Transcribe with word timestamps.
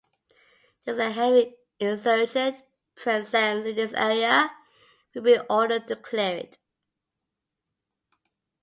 There's 0.83 0.97
a 0.97 1.11
heavy 1.11 1.57
insurgent 1.79 2.57
presence 2.95 3.67
in 3.67 3.75
this 3.75 3.93
area, 3.93 4.49
we've 5.13 5.23
been 5.23 5.45
ordered 5.47 5.87
to 5.89 5.95
clear 5.95 6.37
it. 6.37 6.57